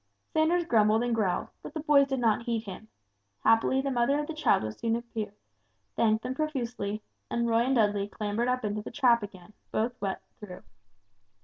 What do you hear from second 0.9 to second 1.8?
and growled, but the